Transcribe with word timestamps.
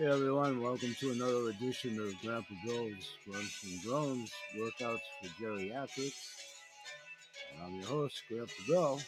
Hey 0.00 0.06
everyone, 0.06 0.62
welcome 0.62 0.96
to 1.00 1.10
another 1.10 1.50
edition 1.50 2.00
of 2.00 2.18
Grandpa 2.22 2.54
Bill's 2.64 3.06
Grunts 3.26 3.62
and 3.64 3.82
Groans 3.82 4.32
Workouts 4.56 5.02
for 5.20 5.28
Geriatrics. 5.38 6.14
I'm 7.62 7.74
your 7.74 7.84
host, 7.84 8.22
Grandpa 8.26 8.52
Bill, 8.66 9.00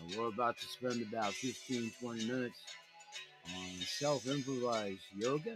and 0.00 0.16
we're 0.16 0.28
about 0.28 0.56
to 0.56 0.66
spend 0.68 1.02
about 1.02 1.34
15 1.34 1.92
20 2.00 2.26
minutes 2.28 2.58
on 3.44 3.80
self 3.82 4.26
improvised 4.26 5.02
yoga, 5.14 5.54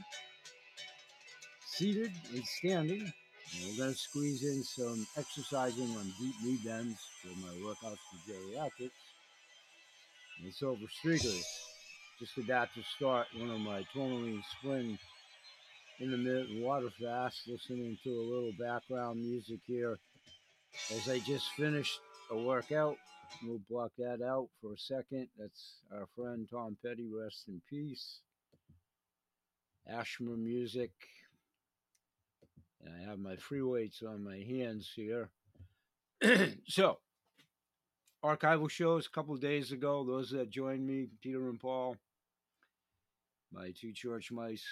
seated 1.64 2.12
and 2.34 2.44
standing. 2.44 3.00
And 3.00 3.70
we're 3.70 3.78
going 3.78 3.94
to 3.94 3.98
squeeze 3.98 4.42
in 4.44 4.62
some 4.62 5.06
exercising 5.16 5.88
on 5.96 6.12
deep 6.20 6.34
knee 6.44 6.58
bends 6.62 6.98
for 7.22 7.28
my 7.40 7.54
workouts 7.66 7.96
for 7.96 8.30
geriatrics. 8.30 8.90
And 10.42 10.52
silver 10.52 10.84
streakers 11.02 11.69
just 12.20 12.36
about 12.36 12.68
to 12.74 12.82
start 12.82 13.26
one 13.34 13.50
of 13.50 13.60
my 13.60 13.82
tourmaline 13.94 14.42
spring 14.58 14.98
intermittent 15.98 16.60
water 16.60 16.90
fast, 17.00 17.48
listening 17.48 17.96
to 18.04 18.10
a 18.10 18.28
little 18.30 18.52
background 18.58 19.18
music 19.18 19.60
here 19.66 19.98
as 20.94 21.08
I 21.08 21.18
just 21.20 21.48
finished 21.52 21.98
a 22.30 22.36
workout. 22.36 22.98
We'll 23.42 23.62
block 23.70 23.92
that 23.96 24.20
out 24.22 24.48
for 24.60 24.74
a 24.74 24.78
second. 24.78 25.28
That's 25.38 25.76
our 25.94 26.06
friend 26.14 26.46
Tom 26.50 26.76
Petty, 26.84 27.08
rest 27.10 27.44
in 27.48 27.62
peace. 27.70 28.18
Ashma 29.90 30.36
music. 30.36 30.90
And 32.84 32.94
I 32.94 33.08
have 33.08 33.18
my 33.18 33.36
free 33.36 33.62
weights 33.62 34.02
on 34.06 34.22
my 34.22 34.36
hands 34.36 34.90
here. 34.94 35.30
so, 36.68 36.98
archival 38.22 38.68
shows 38.70 39.06
a 39.06 39.10
couple 39.10 39.34
days 39.36 39.72
ago. 39.72 40.04
Those 40.04 40.30
that 40.32 40.50
joined 40.50 40.86
me, 40.86 41.06
Peter 41.22 41.48
and 41.48 41.58
Paul, 41.58 41.96
my 43.52 43.72
two 43.78 43.92
church 43.92 44.30
mice 44.30 44.64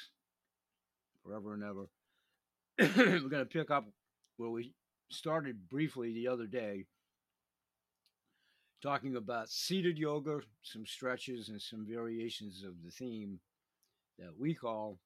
forever 1.23 1.55
and 1.55 1.65
ever. 1.65 1.89
We're 2.97 3.29
going 3.29 3.45
to 3.45 3.47
pick 3.47 3.71
up 3.71 3.87
where 4.37 4.51
we 4.51 4.73
started 5.11 5.69
briefly 5.69 6.13
the 6.13 6.29
other 6.29 6.47
day, 6.47 6.85
talking 8.83 9.17
about 9.17 9.51
seated 9.51 9.99
yoga, 9.99 10.41
some 10.63 10.87
stretches, 10.87 11.49
and 11.49 11.61
some 11.61 11.87
variations 11.89 12.63
of 12.63 12.75
the 12.85 12.91
theme 12.91 13.41
that 14.19 14.39
we 14.39 14.55
call 14.55 14.99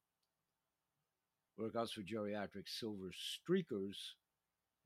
Workouts 1.58 1.92
for 1.92 2.02
Geriatric 2.02 2.66
Silver 2.66 3.10
Streakers. 3.12 3.96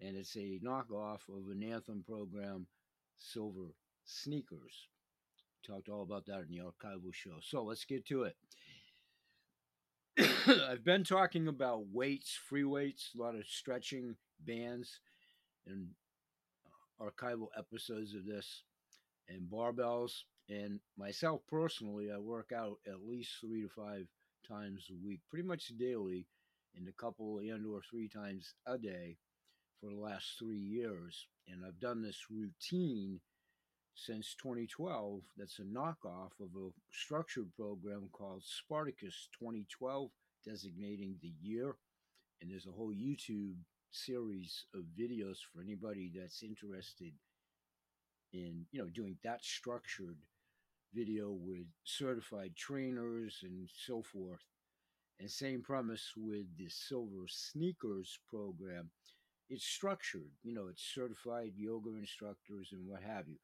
And 0.01 0.17
it's 0.17 0.37
a 0.37 0.61
knockoff 0.63 1.21
of 1.29 1.51
an 1.51 1.63
anthem 1.63 2.05
program, 2.07 2.67
Silver 3.17 3.75
Sneakers. 4.05 4.89
Talked 5.67 5.89
all 5.89 6.03
about 6.03 6.27
that 6.27 6.41
in 6.41 6.49
the 6.51 6.59
archival 6.59 7.13
show. 7.13 7.39
So 7.41 7.65
let's 7.65 7.85
get 7.85 8.07
to 8.07 8.25
it. 8.25 8.37
I've 10.71 10.85
been 10.85 11.03
talking 11.03 11.49
about 11.49 11.87
weights, 11.93 12.39
free 12.49 12.65
weights, 12.65 13.11
a 13.17 13.23
lot 13.23 13.35
of 13.35 13.47
stretching 13.49 14.15
bands, 14.47 15.01
and 15.67 15.89
uh, 17.01 17.05
archival 17.05 17.49
episodes 17.59 18.15
of 18.15 18.27
this, 18.27 18.63
and 19.29 19.51
barbells. 19.51 20.13
And 20.49 20.79
myself 20.97 21.41
personally, 21.49 22.13
I 22.15 22.19
work 22.19 22.53
out 22.55 22.77
at 22.87 23.07
least 23.09 23.33
three 23.41 23.63
to 23.63 23.69
five 23.69 24.07
times 24.47 24.87
a 24.91 25.07
week, 25.07 25.21
pretty 25.29 25.47
much 25.47 25.73
daily, 25.79 26.27
and 26.77 26.87
a 26.87 26.93
couple 26.93 27.39
and 27.39 27.67
or 27.67 27.81
three 27.91 28.09
times 28.09 28.55
a 28.67 28.79
day 28.79 29.17
for 29.81 29.91
the 29.91 30.01
last 30.01 30.39
three 30.39 30.61
years. 30.61 31.27
And 31.49 31.65
I've 31.67 31.81
done 31.81 32.03
this 32.03 32.27
routine 32.31 33.21
since 33.97 34.37
2012 34.41 35.23
that's 35.37 35.59
a 35.59 35.63
knockoff 35.63 36.39
of 36.39 36.51
a 36.55 36.69
structured 36.93 37.53
program 37.57 38.11
called 38.13 38.43
Spartacus 38.45 39.29
2012, 39.41 40.11
designating 40.47 41.17
the 41.21 41.33
year. 41.41 41.77
And 42.41 42.51
there's 42.51 42.67
a 42.67 42.77
whole 42.77 42.93
YouTube 42.93 43.57
series 43.91 44.65
of 44.75 44.83
videos 44.99 45.39
for 45.53 45.63
anybody 45.63 46.11
that's 46.15 46.43
interested 46.43 47.13
in, 48.33 48.67
you 48.71 48.81
know, 48.81 48.89
doing 48.89 49.17
that 49.25 49.45
structured 49.45 50.19
video 50.95 51.31
with 51.33 51.67
certified 51.85 52.55
trainers 52.57 53.41
and 53.43 53.69
so 53.87 54.03
forth. 54.03 54.45
And 55.19 55.31
same 55.31 55.63
premise 55.63 56.13
with 56.17 56.45
the 56.59 56.69
Silver 56.69 57.27
Sneakers 57.27 58.19
program. 58.29 58.91
It's 59.49 59.65
structured, 59.65 60.31
you 60.43 60.53
know, 60.55 60.67
it's 60.69 60.83
certified 60.95 61.53
yoga 61.57 61.91
instructors 61.91 62.71
and 62.73 62.87
what 62.87 63.03
have 63.03 63.29
you 63.29 63.39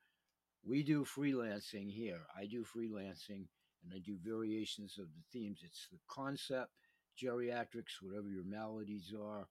we 0.64 0.82
do 0.82 1.04
freelancing 1.04 1.90
here. 1.90 2.20
I 2.36 2.46
do 2.46 2.64
freelancing 2.64 3.46
and 3.82 3.92
I 3.94 3.98
do 3.98 4.16
variations 4.22 4.96
of 4.98 5.06
the 5.06 5.22
themes. 5.32 5.60
It's 5.62 5.88
the 5.90 5.98
concept, 6.08 6.70
geriatrics, 7.20 8.00
whatever 8.00 8.28
your 8.28 8.44
maladies 8.44 9.12
are, 9.18 9.48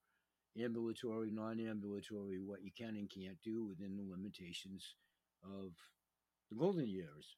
ambulatory, 0.61 1.31
non 1.31 1.59
ambulatory, 1.59 2.39
what 2.39 2.63
you 2.63 2.72
can 2.77 2.95
and 2.95 3.09
can't 3.09 3.41
do 3.44 3.66
within 3.66 3.97
the 3.97 4.11
limitations 4.11 4.95
of 5.44 5.72
the 6.49 6.55
golden 6.55 6.88
years. 6.88 7.35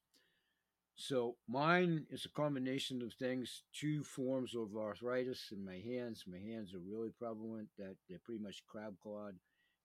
So 0.95 1.35
mine 1.47 2.06
is 2.11 2.25
a 2.25 2.29
combination 2.29 3.01
of 3.01 3.13
things, 3.13 3.63
two 3.73 4.03
forms 4.03 4.56
of 4.56 4.78
arthritis 4.78 5.51
in 5.51 5.66
my 5.66 5.78
hands. 5.78 6.25
My 6.28 6.38
hands 6.38 6.73
are 6.73 6.79
really 6.79 7.09
prevalent 7.09 7.69
that 7.78 7.95
they're 8.07 8.19
pretty 8.23 8.44
much 8.44 8.63
crab 8.67 8.95
clawed. 9.01 9.35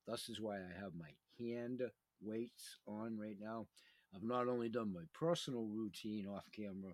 Thus 0.05 0.29
is 0.29 0.39
why 0.39 0.57
I 0.57 0.81
have 0.81 0.93
my 0.97 1.09
hand 1.39 1.81
weights 2.21 2.77
on 2.87 3.17
right 3.17 3.37
now. 3.39 3.67
I've 4.15 4.23
not 4.23 4.47
only 4.47 4.69
done 4.69 4.93
my 4.93 5.03
personal 5.13 5.65
routine 5.65 6.27
off 6.27 6.45
camera, 6.55 6.93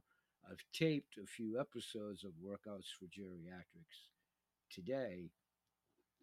I've 0.49 0.63
taped 0.73 1.17
a 1.17 1.25
few 1.25 1.59
episodes 1.59 2.23
of 2.23 2.31
workouts 2.43 2.87
for 2.99 3.05
geriatrics 3.05 4.09
today 4.71 5.31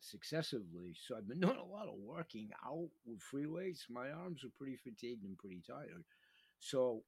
successively. 0.01 0.95
So 1.07 1.17
I've 1.17 1.29
been 1.29 1.41
doing 1.47 1.57
a 1.57 1.65
lot 1.65 1.89
of 1.89 1.95
working 1.99 2.51
out 2.65 2.89
with 3.05 3.21
free 3.21 3.47
weights. 3.47 3.87
My 3.89 4.11
arms 4.11 4.45
are 4.45 4.53
pretty 4.57 4.77
fatigued 4.77 5.25
and 5.25 5.39
pretty 5.39 5.63
tired. 5.67 6.05
So 6.59 7.03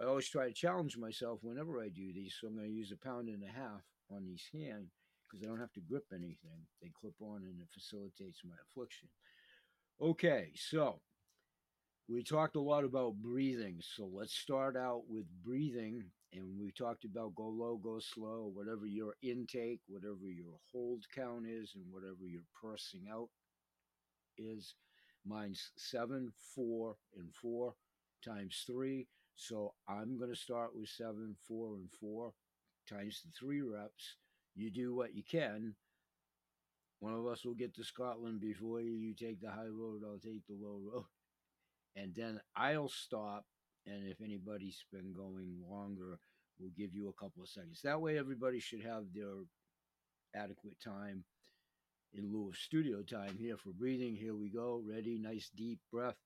I 0.00 0.04
always 0.04 0.28
try 0.28 0.46
to 0.46 0.52
challenge 0.52 0.96
myself 0.96 1.40
whenever 1.42 1.80
I 1.80 1.88
do 1.88 2.12
these. 2.12 2.34
So 2.40 2.48
I'm 2.48 2.56
going 2.56 2.68
to 2.68 2.72
use 2.72 2.92
a 2.92 3.06
pound 3.06 3.28
and 3.28 3.42
a 3.42 3.52
half 3.52 3.82
on 4.10 4.26
each 4.26 4.50
hand 4.52 4.88
because 5.26 5.44
I 5.44 5.48
don't 5.48 5.60
have 5.60 5.72
to 5.74 5.80
grip 5.80 6.06
anything. 6.12 6.66
They 6.82 6.90
clip 6.98 7.14
on 7.20 7.42
and 7.44 7.60
it 7.60 7.68
facilitates 7.72 8.40
my 8.44 8.56
affliction. 8.68 9.08
Okay, 10.00 10.52
so 10.54 11.00
we 12.08 12.22
talked 12.22 12.56
a 12.56 12.60
lot 12.60 12.84
about 12.84 13.14
breathing. 13.22 13.80
So 13.80 14.08
let's 14.12 14.34
start 14.34 14.76
out 14.76 15.02
with 15.08 15.26
breathing. 15.44 16.04
And 16.32 16.58
we 16.60 16.70
talked 16.72 17.04
about 17.04 17.34
go 17.34 17.48
low, 17.48 17.76
go 17.76 17.98
slow, 17.98 18.50
whatever 18.54 18.86
your 18.86 19.14
intake, 19.22 19.80
whatever 19.88 20.30
your 20.30 20.58
hold 20.72 21.04
count 21.14 21.46
is, 21.48 21.72
and 21.74 21.84
whatever 21.92 22.26
your 22.26 22.42
pursing 22.60 23.06
out 23.12 23.28
is. 24.38 24.74
Mine's 25.26 25.72
seven, 25.76 26.32
four, 26.54 26.96
and 27.16 27.34
four 27.34 27.74
times 28.24 28.64
three. 28.66 29.06
So 29.36 29.74
I'm 29.88 30.18
going 30.18 30.30
to 30.30 30.36
start 30.36 30.70
with 30.74 30.88
seven, 30.88 31.36
four, 31.46 31.74
and 31.76 31.90
four 32.00 32.32
times 32.88 33.22
the 33.24 33.30
three 33.38 33.62
reps. 33.62 34.16
You 34.54 34.70
do 34.70 34.94
what 34.94 35.14
you 35.14 35.22
can 35.22 35.74
one 37.00 37.14
of 37.14 37.26
us 37.26 37.44
will 37.44 37.54
get 37.54 37.74
to 37.74 37.84
Scotland 37.84 38.40
before 38.40 38.80
you. 38.80 38.92
You 38.92 39.14
take 39.14 39.40
the 39.40 39.50
high 39.50 39.68
road, 39.68 40.02
I'll 40.04 40.18
take 40.18 40.46
the 40.46 40.54
low 40.54 40.78
road. 40.92 41.04
And 41.96 42.14
then 42.14 42.40
I'll 42.56 42.88
stop. 42.88 43.44
And 43.86 44.08
if 44.08 44.20
anybody's 44.20 44.84
been 44.92 45.12
going 45.12 45.56
longer, 45.68 46.18
we'll 46.58 46.70
give 46.76 46.94
you 46.94 47.08
a 47.08 47.22
couple 47.22 47.42
of 47.42 47.48
seconds. 47.48 47.80
That 47.82 48.00
way, 48.00 48.18
everybody 48.18 48.60
should 48.60 48.82
have 48.82 49.04
their 49.14 49.34
adequate 50.34 50.76
time 50.82 51.24
in 52.12 52.32
lieu 52.32 52.48
of 52.48 52.56
studio 52.56 53.02
time 53.02 53.36
here 53.38 53.56
for 53.56 53.70
breathing. 53.70 54.16
Here 54.16 54.34
we 54.34 54.50
go. 54.50 54.82
Ready? 54.88 55.18
Nice 55.18 55.50
deep 55.56 55.80
breath. 55.92 56.16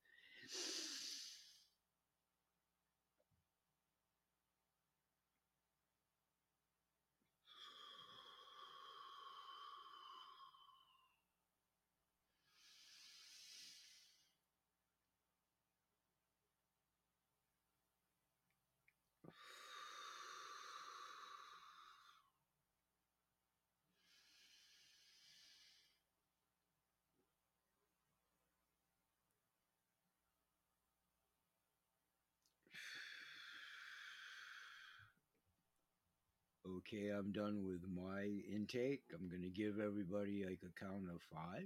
Okay, 36.87 37.09
I'm 37.09 37.33
done 37.33 37.65
with 37.65 37.81
my 37.89 38.29
intake. 38.53 39.01
I'm 39.15 39.29
going 39.29 39.43
to 39.43 39.49
give 39.49 39.81
everybody 39.81 40.45
like 40.45 40.61
a 40.63 40.85
count 40.85 41.05
of 41.09 41.23
five, 41.33 41.65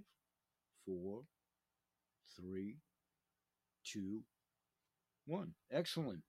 four, 0.86 1.22
three, 2.36 2.76
two, 3.84 4.22
one. 5.26 5.54
Excellent. 5.72 6.20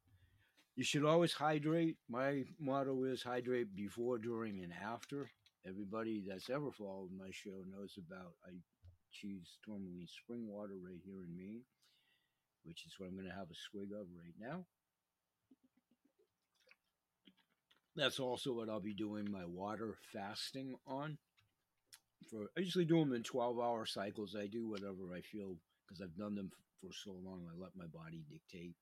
You 0.75 0.83
should 0.83 1.05
always 1.05 1.33
hydrate. 1.33 1.97
My 2.09 2.45
motto 2.59 3.03
is 3.03 3.21
hydrate 3.21 3.75
before, 3.75 4.17
during, 4.17 4.63
and 4.63 4.73
after. 4.73 5.29
Everybody 5.67 6.23
that's 6.27 6.49
ever 6.49 6.71
followed 6.71 7.11
my 7.15 7.29
show 7.31 7.63
knows 7.69 7.93
about 7.97 8.33
I 8.43 8.53
choose 9.11 9.57
tourmaline 9.63 10.07
spring 10.07 10.47
water 10.47 10.73
right 10.83 11.01
here 11.05 11.21
in 11.27 11.35
Maine, 11.35 11.61
which 12.63 12.85
is 12.87 12.93
what 12.97 13.07
I'm 13.07 13.15
going 13.15 13.27
to 13.27 13.35
have 13.35 13.51
a 13.51 13.55
swig 13.69 13.89
of 13.93 14.07
right 14.17 14.33
now. 14.39 14.65
That's 17.99 18.19
also 18.19 18.53
what 18.53 18.69
I'll 18.69 18.79
be 18.79 18.93
doing 18.93 19.29
my 19.29 19.43
water 19.43 19.95
fasting 20.13 20.75
on. 20.87 21.17
For 22.31 22.47
I 22.55 22.61
usually 22.61 22.85
do 22.85 22.99
them 22.99 23.11
in 23.11 23.23
12 23.23 23.59
hour 23.59 23.85
cycles. 23.85 24.37
I 24.39 24.47
do 24.47 24.69
whatever 24.69 25.11
I 25.13 25.19
feel 25.19 25.57
because 25.83 25.99
I've 26.01 26.15
done 26.15 26.35
them 26.35 26.49
for 26.79 26.93
so 26.93 27.11
long. 27.11 27.43
I 27.43 27.59
let 27.59 27.75
my 27.75 27.87
body 27.91 28.23
dictate. 28.31 28.75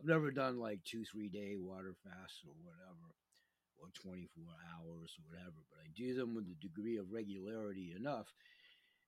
I've 0.00 0.06
never 0.06 0.30
done 0.30 0.58
like 0.58 0.80
two, 0.84 1.04
three 1.04 1.28
day 1.28 1.56
water 1.58 1.94
fasts 2.04 2.40
or 2.48 2.56
whatever, 2.64 3.12
or 3.76 3.92
24 4.00 4.42
hours 4.72 5.12
or 5.12 5.24
whatever, 5.28 5.60
but 5.68 5.84
I 5.84 5.92
do 5.94 6.14
them 6.14 6.34
with 6.34 6.48
a 6.48 6.56
degree 6.62 6.96
of 6.96 7.12
regularity 7.12 7.92
enough. 7.94 8.32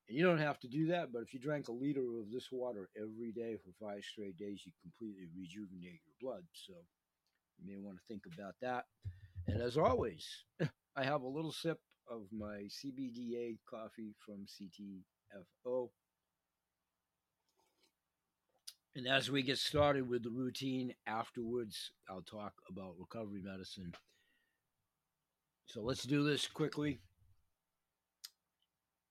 And 0.09 0.19
you 0.19 0.25
don't 0.25 0.39
have 0.39 0.61
to 0.61 0.69
do 0.69 0.89
that, 0.89 1.13
but 1.13 1.23
if 1.23 1.33
you 1.33 1.41
drank 1.41 1.69
a 1.69 1.73
liter 1.73 2.21
of 2.21 2.31
this 2.31 2.53
water 2.53 2.91
every 2.95 3.33
day 3.33 3.57
for 3.57 3.73
five 3.81 4.05
straight 4.05 4.37
days, 4.37 4.61
you 4.67 4.73
completely 4.83 5.33
rejuvenate 5.35 6.05
your 6.05 6.17
blood. 6.21 6.45
So 6.53 6.75
you 7.59 7.67
may 7.67 7.79
want 7.81 7.97
to 7.97 8.05
think 8.07 8.23
about 8.37 8.55
that. 8.61 8.85
And 9.47 9.63
as 9.63 9.77
always, 9.77 10.27
I 10.97 11.05
have 11.05 11.23
a 11.23 11.29
little 11.29 11.53
sip 11.53 11.79
of 12.11 12.23
my 12.33 12.69
CBDA 12.69 13.59
coffee 13.69 14.15
from 14.25 14.47
CTFO. 14.47 15.91
And 18.95 19.07
as 19.07 19.31
we 19.31 19.43
get 19.43 19.59
started 19.59 20.09
with 20.09 20.23
the 20.23 20.31
routine 20.31 20.95
afterwards, 21.07 21.93
I'll 22.09 22.23
talk 22.23 22.55
about 22.69 22.95
recovery 22.99 23.43
medicine. 23.45 23.93
So 25.67 25.83
let's 25.83 26.05
do 26.05 26.25
this 26.25 26.47
quickly. 26.47 27.01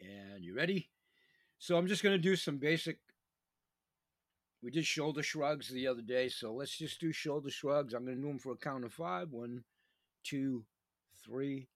And 0.02 0.44
you 0.44 0.56
ready? 0.56 0.90
So 1.60 1.78
I'm 1.78 1.88
just 1.88 2.04
going 2.04 2.16
to 2.16 2.22
do 2.22 2.36
some 2.36 2.58
basic. 2.58 2.98
We 4.64 4.72
did 4.72 4.86
shoulder 4.86 5.22
shrugs 5.22 5.70
the 5.70 5.88
other 5.88 6.02
day, 6.02 6.30
so 6.30 6.54
let's 6.54 6.76
just 6.76 7.00
do 7.00 7.12
shoulder 7.12 7.52
shrugs. 7.52 7.94
I'm 7.94 8.06
going 8.06 8.18
to 8.18 8.22
do 8.22 8.28
them 8.28 8.40
for 8.40 8.54
a 8.54 8.58
count 8.58 8.84
of 8.84 8.94
five. 8.94 9.30
One, 9.30 9.64
two, 10.26 10.66
three, 11.24 11.70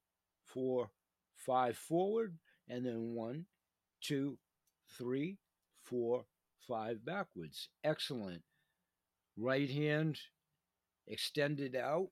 four, 0.44 0.90
five 1.34 1.76
forward, 1.76 2.36
and 2.68 2.84
then 2.84 3.14
one, 3.14 3.46
two, 4.02 4.36
three, 4.98 5.38
four, 5.84 6.26
five 6.68 7.04
backwards. 7.04 7.68
Excellent. 7.82 8.42
Right 9.36 9.70
hand 9.70 10.18
extended 11.06 11.74
out 11.74 12.08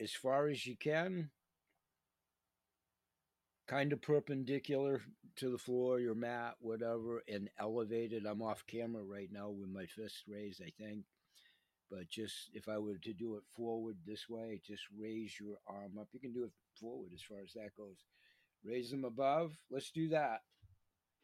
as 0.00 0.12
far 0.12 0.48
as 0.48 0.66
you 0.66 0.76
can, 0.76 1.30
kind 3.68 3.92
of 3.92 4.02
perpendicular 4.02 5.00
to 5.36 5.50
the 5.50 5.58
floor, 5.58 5.98
your 5.98 6.14
mat, 6.14 6.54
whatever, 6.60 7.22
and 7.28 7.48
elevated. 7.58 8.26
I'm 8.26 8.42
off 8.42 8.64
camera 8.66 9.02
right 9.02 9.28
now 9.32 9.50
with 9.50 9.68
my 9.68 9.86
fist 9.86 10.24
raised, 10.28 10.62
I 10.62 10.72
think. 10.82 11.04
But 11.92 12.08
just 12.08 12.48
if 12.54 12.70
I 12.70 12.78
were 12.78 12.96
to 12.96 13.12
do 13.12 13.36
it 13.36 13.42
forward 13.54 13.96
this 14.06 14.26
way, 14.26 14.62
just 14.66 14.84
raise 14.98 15.38
your 15.38 15.58
arm 15.66 15.98
up. 16.00 16.08
You 16.12 16.20
can 16.20 16.32
do 16.32 16.44
it 16.44 16.50
forward 16.80 17.10
as 17.14 17.20
far 17.20 17.40
as 17.44 17.52
that 17.52 17.76
goes. 17.76 17.98
Raise 18.64 18.90
them 18.90 19.04
above. 19.04 19.52
Let's 19.70 19.90
do 19.90 20.08
that. 20.08 20.40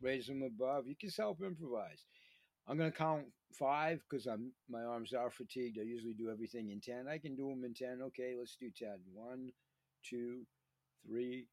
Raise 0.02 0.26
them 0.26 0.42
above. 0.42 0.86
You 0.86 0.94
can 0.94 1.08
self 1.08 1.40
improvise. 1.40 2.04
I'm 2.66 2.76
going 2.76 2.92
to 2.92 2.96
count 2.96 3.24
five 3.58 4.00
because 4.08 4.26
I'm 4.26 4.52
my 4.68 4.82
arms 4.82 5.14
are 5.14 5.30
fatigued. 5.30 5.78
I 5.80 5.84
usually 5.84 6.12
do 6.12 6.28
everything 6.30 6.68
in 6.68 6.80
10. 6.80 7.08
I 7.08 7.16
can 7.16 7.34
do 7.34 7.48
them 7.48 7.64
in 7.64 7.72
10. 7.72 8.00
Okay, 8.08 8.34
let's 8.38 8.56
do 8.60 8.70
10. 8.70 8.90
One, 9.14 9.50
two, 10.04 10.42
three, 11.06 11.46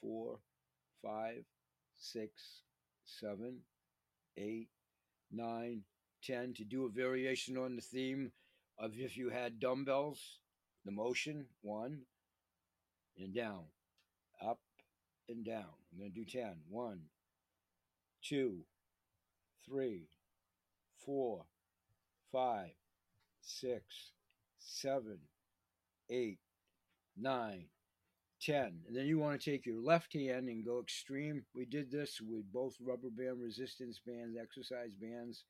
four, 0.00 0.40
five, 1.04 1.44
six, 1.96 2.62
seven, 3.04 3.58
eight, 4.36 4.70
nine, 5.30 5.82
ten. 6.24 6.52
To 6.54 6.64
do 6.64 6.86
a 6.86 6.90
variation 6.90 7.56
on 7.56 7.76
the 7.76 7.82
theme 7.82 8.32
of 8.80 8.92
if 8.96 9.16
you 9.16 9.28
had 9.28 9.60
dumbbells, 9.60 10.38
the 10.84 10.90
motion, 10.90 11.46
one, 11.60 12.00
and 13.18 13.34
down, 13.34 13.64
up 14.44 14.60
and 15.28 15.44
down. 15.44 15.66
I'm 15.92 15.98
going 15.98 16.12
to 16.12 16.18
do 16.18 16.24
10. 16.24 16.54
One, 16.68 17.00
two, 18.24 18.64
three, 19.66 20.08
four, 21.04 21.44
five, 22.32 22.70
six, 23.42 23.84
seven, 24.58 25.18
eight, 26.08 26.38
nine, 27.16 27.66
10. 28.40 28.80
And 28.88 28.96
then 28.96 29.06
you 29.06 29.18
want 29.18 29.38
to 29.38 29.50
take 29.50 29.66
your 29.66 29.80
left 29.80 30.14
hand 30.14 30.48
and 30.48 30.64
go 30.64 30.80
extreme. 30.80 31.44
We 31.54 31.66
did 31.66 31.90
this 31.90 32.20
with 32.20 32.50
both 32.52 32.74
rubber 32.80 33.10
band 33.10 33.40
resistance 33.40 34.00
bands, 34.04 34.36
exercise 34.40 34.94
bands, 34.94 35.44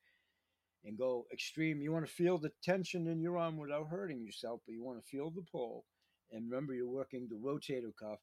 and 0.85 0.99
go 0.99 1.27
extreme. 1.32 1.81
You 1.81 1.93
want 1.93 2.06
to 2.06 2.12
feel 2.12 2.38
the 2.38 2.53
tension 2.62 3.06
in 3.06 3.21
your 3.21 3.38
arm 3.38 3.56
without 3.56 3.88
hurting 3.88 4.21
yourself, 4.21 4.61
but 4.67 4.73
you 4.73 4.82
want 4.82 5.03
to 5.03 5.09
feel 5.09 5.31
the 5.31 5.44
pull. 5.50 5.85
And 6.32 6.50
remember, 6.50 6.75
you're 6.75 6.88
working 6.88 7.29
the 7.29 7.37
rotator 7.37 7.93
cuff. 7.99 8.19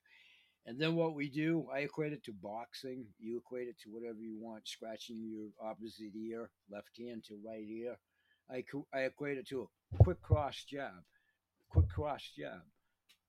And 0.66 0.80
then 0.80 0.96
what 0.96 1.16
we 1.16 1.30
do, 1.30 1.68
I 1.74 1.80
equate 1.80 2.14
it 2.14 2.24
to 2.26 2.34
boxing. 2.34 3.06
You 3.20 3.38
equate 3.38 3.68
it 3.68 3.80
to 3.84 3.90
whatever 3.90 4.20
you 4.20 4.38
want, 4.40 4.68
scratching 4.68 5.18
your 5.18 5.70
opposite 5.70 6.16
ear, 6.16 6.50
left 6.70 6.90
hand 6.98 7.24
to 7.26 7.40
right 7.46 7.66
ear. 7.70 7.98
I, 8.50 8.64
I 8.94 9.02
equate 9.02 9.38
it 9.38 9.48
to 9.50 9.70
a 9.94 10.04
quick 10.04 10.22
cross 10.22 10.66
jab, 10.70 11.04
quick 11.70 11.90
cross 11.90 12.32
jab 12.38 12.62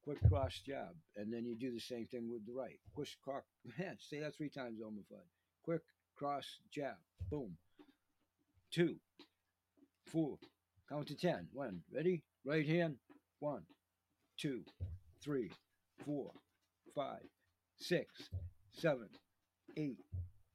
quick 0.09 0.27
cross 0.31 0.59
jab, 0.65 0.95
and 1.17 1.31
then 1.31 1.45
you 1.45 1.55
do 1.55 1.71
the 1.71 1.79
same 1.79 2.07
thing 2.07 2.31
with 2.31 2.47
the 2.47 2.53
right. 2.53 2.79
Quick 2.95 3.09
cross, 3.23 3.43
man, 3.79 3.99
say 4.01 4.21
that 4.21 4.35
three 4.35 4.49
times, 4.49 4.79
oh 4.81 4.87
Elmer 4.87 5.03
Fudd. 5.03 5.21
Quick 5.63 5.83
cross 6.17 6.47
jab, 6.73 6.97
boom. 7.31 7.59
Two, 8.71 8.97
four, 10.07 10.39
count 10.89 11.09
to 11.09 11.17
ten. 11.17 11.49
One, 11.53 11.81
ready? 11.93 12.23
Right 12.45 12.67
hand, 12.67 12.97
one, 13.41 13.63
two, 14.39 14.63
three, 15.25 15.51
four, 16.05 16.33
five, 16.95 17.23
six, 17.79 18.29
seven, 18.73 19.09
eight, 19.77 19.99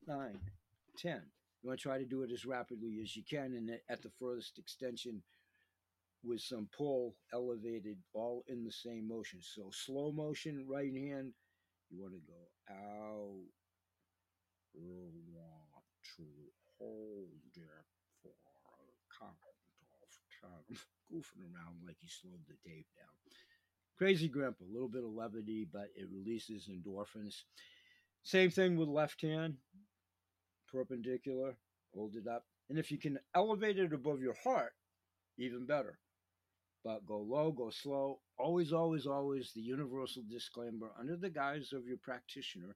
nine, 0.07 0.39
ten. 0.97 1.21
You 1.61 1.69
want 1.69 1.79
to 1.79 1.83
try 1.83 1.97
to 1.97 2.05
do 2.05 2.21
it 2.21 2.31
as 2.31 2.45
rapidly 2.45 2.99
as 3.01 3.15
you 3.15 3.23
can, 3.27 3.55
and 3.55 3.71
at 3.89 4.01
the 4.03 4.11
furthest 4.19 4.59
extension 4.59 5.23
with 6.23 6.41
some 6.41 6.69
pull 6.75 7.15
elevated 7.33 7.97
all 8.13 8.43
in 8.47 8.63
the 8.63 8.71
same 8.71 9.07
motion. 9.07 9.39
So 9.41 9.69
slow 9.71 10.11
motion, 10.11 10.65
right 10.69 10.93
hand, 10.93 11.33
you 11.89 11.99
want 11.99 12.13
to 12.13 12.19
go 12.27 12.49
out. 12.69 13.41
Hold 14.75 15.13
it 15.15 15.23
count 19.19 19.35
of. 19.43 20.49
Um, 20.49 20.77
goofing 21.13 21.43
around 21.43 21.77
like 21.85 21.97
you 22.01 22.09
slowed 22.09 22.41
the 22.47 22.55
tape 22.69 22.87
down. 22.97 23.13
Crazy 23.97 24.27
Grandpa, 24.27 24.65
a 24.65 24.73
little 24.73 24.89
bit 24.89 25.03
of 25.03 25.11
levity, 25.11 25.67
but 25.71 25.87
it 25.95 26.07
releases 26.11 26.67
endorphins. 26.67 27.43
Same 28.23 28.49
thing 28.49 28.75
with 28.77 28.89
left 28.89 29.21
hand, 29.21 29.55
perpendicular, 30.71 31.55
hold 31.93 32.15
it 32.15 32.27
up. 32.27 32.45
And 32.69 32.79
if 32.79 32.91
you 32.91 32.97
can 32.97 33.19
elevate 33.35 33.77
it 33.77 33.93
above 33.93 34.21
your 34.21 34.35
heart, 34.43 34.73
even 35.37 35.65
better 35.65 35.99
but 36.83 37.05
go 37.05 37.19
low, 37.19 37.51
go 37.51 37.69
slow. 37.69 38.19
Always, 38.37 38.73
always, 38.73 39.07
always 39.07 39.51
the 39.53 39.61
universal 39.61 40.23
disclaimer 40.29 40.91
under 40.99 41.15
the 41.15 41.29
guise 41.29 41.71
of 41.73 41.87
your 41.87 41.97
practitioner. 41.97 42.75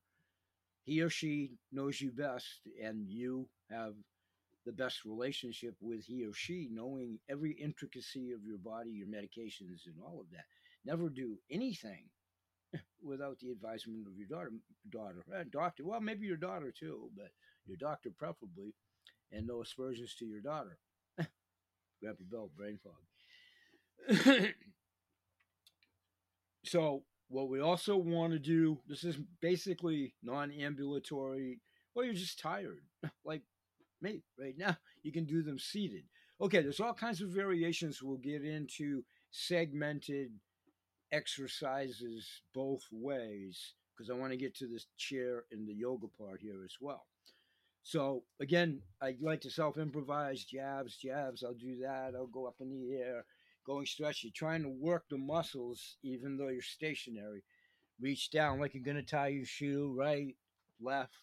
He 0.83 1.01
or 1.01 1.09
she 1.09 1.51
knows 1.71 1.99
you 1.99 2.11
best, 2.11 2.47
and 2.81 3.09
you 3.09 3.49
have 3.69 3.95
the 4.67 4.73
best 4.73 5.05
relationship 5.05 5.75
with 5.79 6.03
he 6.03 6.25
or 6.25 6.33
she, 6.33 6.67
knowing 6.69 7.17
every 7.29 7.53
intricacy 7.53 8.33
of 8.33 8.43
your 8.43 8.57
body, 8.57 8.91
your 8.91 9.07
medications, 9.07 9.85
and 9.85 9.95
all 10.05 10.19
of 10.19 10.29
that. 10.31 10.43
Never 10.85 11.09
do 11.09 11.37
anything 11.49 12.09
without 13.01 13.39
the 13.39 13.49
advisement 13.49 14.05
of 14.07 14.17
your 14.17 14.27
daughter, 14.27 14.51
daughter, 14.91 15.23
uh, 15.33 15.45
doctor. 15.49 15.85
Well, 15.85 16.01
maybe 16.01 16.27
your 16.27 16.35
daughter 16.35 16.73
too, 16.77 17.09
but 17.15 17.29
your 17.65 17.77
doctor 17.77 18.09
preferably, 18.09 18.75
and 19.31 19.47
no 19.47 19.61
aspersions 19.61 20.15
to 20.15 20.25
your 20.25 20.41
daughter. 20.41 20.77
Grandpa 22.01 22.23
Bell, 22.29 22.51
brain 22.55 22.77
fog. 22.83 22.93
so 26.65 27.03
what 27.29 27.49
we 27.49 27.61
also 27.61 27.95
want 27.95 28.33
to 28.33 28.39
do 28.39 28.79
this 28.87 29.03
is 29.03 29.17
basically 29.41 30.13
non-ambulatory 30.23 31.59
well 31.93 32.05
you're 32.05 32.13
just 32.13 32.39
tired 32.39 32.83
like 33.25 33.41
me 34.01 34.21
right 34.39 34.55
now 34.57 34.75
you 35.03 35.11
can 35.11 35.25
do 35.25 35.41
them 35.41 35.59
seated 35.59 36.03
okay 36.41 36.61
there's 36.61 36.79
all 36.79 36.93
kinds 36.93 37.21
of 37.21 37.29
variations 37.29 38.01
we'll 38.01 38.17
get 38.17 38.43
into 38.43 39.03
segmented 39.31 40.31
exercises 41.11 42.41
both 42.53 42.83
ways 42.91 43.73
because 43.95 44.09
i 44.09 44.13
want 44.13 44.31
to 44.31 44.37
get 44.37 44.55
to 44.55 44.67
this 44.67 44.87
chair 44.97 45.45
and 45.51 45.67
the 45.67 45.73
yoga 45.73 46.07
part 46.19 46.41
here 46.41 46.63
as 46.63 46.75
well 46.81 47.05
so 47.83 48.23
again 48.41 48.81
i 49.01 49.15
like 49.21 49.41
to 49.41 49.49
self 49.49 49.77
improvise 49.77 50.43
jabs 50.43 50.97
jabs 50.97 51.43
i'll 51.43 51.53
do 51.53 51.77
that 51.81 52.13
i'll 52.15 52.27
go 52.27 52.45
up 52.45 52.55
in 52.59 52.69
the 52.69 52.95
air 52.95 53.25
going 53.67 53.85
stretch. 53.85 54.23
You're 54.23 54.31
trying 54.33 54.63
to 54.63 54.69
work 54.69 55.03
the 55.09 55.17
muscles 55.17 55.97
even 56.01 56.37
though 56.37 56.47
you're 56.47 56.61
stationary. 56.61 57.43
Reach 57.99 58.31
down 58.31 58.59
like 58.59 58.73
you're 58.73 58.83
going 58.83 58.97
to 58.97 59.03
tie 59.03 59.27
your 59.27 59.45
shoe, 59.45 59.93
right, 59.95 60.35
left. 60.79 61.13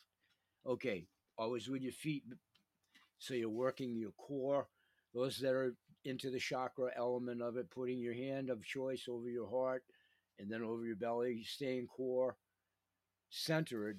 Okay, 0.67 1.07
always 1.39 1.69
with 1.69 1.83
your 1.83 1.93
feet. 1.93 2.25
So 3.19 3.35
you're 3.35 3.49
working 3.49 3.97
your 3.97 4.13
core. 4.13 4.69
Those 5.15 5.39
that 5.39 5.53
are 5.53 5.75
into 6.05 6.31
the 6.31 6.39
chakra 6.39 6.91
element 6.97 7.41
of 7.41 7.57
it, 7.57 7.71
putting 7.71 7.99
your 7.99 8.15
hand 8.15 8.51
of 8.51 8.65
choice 8.65 9.07
over 9.09 9.29
your 9.29 9.49
heart 9.49 9.83
and 10.39 10.51
then 10.51 10.63
over 10.63 10.85
your 10.85 10.97
belly, 10.97 11.45
staying 11.45 11.87
core 11.87 12.37
centered. 13.31 13.99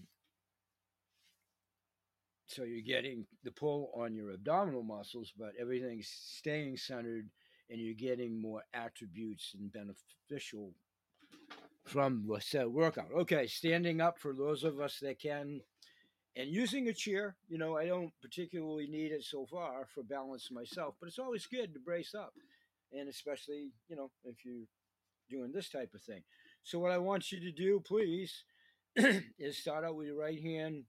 So 2.48 2.64
you're 2.64 2.82
getting 2.82 3.26
the 3.44 3.52
pull 3.52 3.92
on 3.96 4.14
your 4.14 4.32
abdominal 4.32 4.84
muscles, 4.84 5.34
but 5.38 5.54
everything's 5.60 6.08
staying 6.08 6.78
centered 6.78 7.30
and 7.70 7.80
you're 7.80 7.96
getting 7.96 8.40
more 8.40 8.64
attributes 8.74 9.56
and 9.58 9.72
beneficial 9.74 10.74
from 11.86 12.26
the 12.28 12.40
set 12.40 12.70
workout. 12.70 13.10
Okay, 13.16 13.48
standing 13.48 14.02
up 14.02 14.20
for 14.20 14.34
those 14.34 14.64
of 14.64 14.80
us 14.80 15.00
that 15.02 15.20
can 15.20 15.62
and 16.38 16.50
using 16.50 16.90
a 16.90 16.94
chair, 16.94 17.38
you 17.48 17.58
know, 17.58 17.78
I 17.78 17.86
don't 17.86 18.12
particularly 18.22 18.88
need 18.88 19.12
it 19.12 19.24
so 19.24 19.46
far 19.46 19.88
for 19.94 20.04
balance 20.04 20.52
myself, 20.52 20.96
but 21.00 21.08
it's 21.08 21.20
always 21.20 21.46
good 21.46 21.74
to 21.74 21.80
brace 21.80 22.14
up. 22.14 22.34
And 22.92 23.08
especially, 23.08 23.72
you 23.88 23.96
know, 23.96 24.12
if 24.26 24.44
you're 24.44 24.66
doing 25.30 25.52
this 25.54 25.70
type 25.70 25.94
of 25.94 26.02
thing. 26.02 26.24
So 26.64 26.80
what 26.80 26.92
I 26.92 26.98
want 26.98 27.32
you 27.32 27.40
to 27.40 27.52
do, 27.52 27.82
please, 27.86 28.44
is 29.40 29.58
start 29.58 29.86
out 29.86 29.96
with 29.96 30.08
your 30.08 30.20
right 30.20 30.42
hand, 30.42 30.84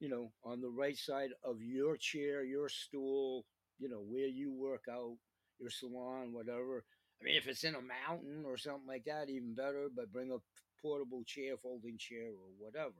you 0.00 0.08
know, 0.08 0.32
on 0.44 0.60
the 0.60 0.68
right 0.68 0.96
side 0.96 1.30
of 1.44 1.62
your 1.62 1.96
chair, 1.96 2.44
your 2.44 2.68
stool, 2.68 3.46
you 3.78 3.88
know, 3.88 4.02
where 4.04 4.26
you 4.26 4.52
work 4.52 4.84
out, 4.90 5.16
your 5.60 5.70
salon, 5.70 6.32
whatever. 6.32 6.84
I 7.20 7.24
mean, 7.24 7.36
if 7.36 7.46
it's 7.46 7.64
in 7.64 7.76
a 7.76 7.80
mountain 7.80 8.42
or 8.44 8.56
something 8.56 8.88
like 8.88 9.04
that, 9.04 9.30
even 9.30 9.54
better, 9.54 9.86
but 9.94 10.12
bring 10.12 10.32
a 10.32 10.38
portable 10.80 11.22
chair, 11.24 11.54
folding 11.62 11.98
chair, 11.98 12.26
or 12.26 12.50
whatever 12.58 12.94